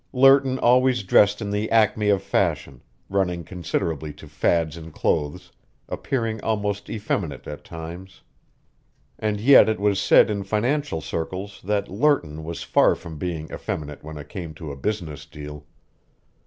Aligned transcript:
Lerton 0.13 0.57
always 0.57 1.03
dressed 1.03 1.43
in 1.43 1.51
the 1.51 1.69
acme 1.69 2.09
of 2.09 2.23
fashion, 2.23 2.81
running 3.07 3.43
considerably 3.43 4.11
to 4.13 4.27
fads 4.27 4.75
in 4.75 4.89
clothes, 4.89 5.51
appearing 5.87 6.41
almost 6.43 6.89
effeminate 6.89 7.45
at 7.45 7.63
times. 7.63 8.23
And 9.19 9.39
yet 9.39 9.69
it 9.69 9.79
was 9.79 10.01
said 10.01 10.31
in 10.31 10.41
financial 10.43 11.01
circles 11.01 11.61
that 11.63 11.87
Lerton 11.87 12.43
was 12.43 12.63
far 12.63 12.95
from 12.95 13.19
being 13.19 13.51
effeminate 13.53 14.03
when 14.03 14.17
it 14.17 14.27
came 14.27 14.55
to 14.55 14.71
a 14.71 14.75
business 14.75 15.27
deal. 15.27 15.65